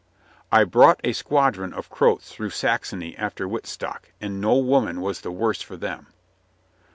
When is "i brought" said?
0.51-0.99